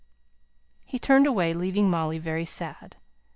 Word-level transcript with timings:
He 0.83 0.97
turned 0.97 1.27
away, 1.27 1.53
leaving 1.53 1.87
Molly 1.87 2.17
very 2.17 2.43
sad. 2.43 2.95